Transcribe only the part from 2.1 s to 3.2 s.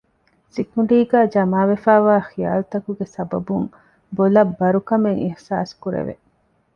ޚިޔާލުތަކުގެ